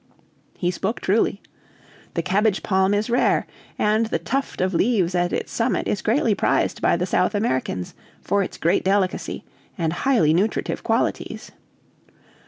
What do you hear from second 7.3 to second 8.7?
Americans for its